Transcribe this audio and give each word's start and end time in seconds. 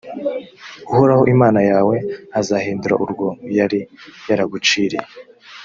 uhoraho 0.91 1.23
imana 1.33 1.59
yawe 1.71 1.95
azahindura 2.39 2.95
urwo 3.03 3.27
yari 3.57 3.79
yaraguciriye, 4.29 5.07